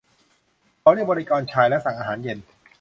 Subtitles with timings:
[0.81, 2.37] เขาเรียกบริกรชายและสั่งอาหารเย็น